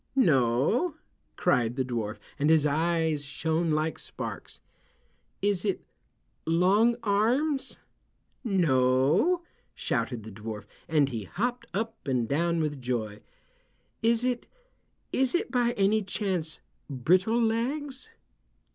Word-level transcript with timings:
"No," 0.15 0.95
cried 1.35 1.75
the 1.75 1.85
dwarf 1.85 2.17
and 2.39 2.49
his 2.49 2.65
eyes 2.65 3.23
shone 3.23 3.69
like 3.69 3.99
sparks. 3.99 4.59
"Is 5.43 5.63
it 5.63 5.85
Long 6.47 6.95
Arms?" 7.03 7.77
"No," 8.43 9.43
shouted 9.75 10.23
the 10.23 10.31
dwarf, 10.31 10.65
and 10.87 11.09
he 11.09 11.25
hopped 11.25 11.67
up 11.71 12.07
and 12.07 12.27
down 12.27 12.61
with 12.61 12.81
joy. 12.81 13.19
"Is 14.01 14.23
it—is 14.23 15.35
it 15.35 15.51
by 15.51 15.73
any 15.73 16.01
chance 16.01 16.61
Brittle 16.89 17.39
Legs?" 17.39 18.09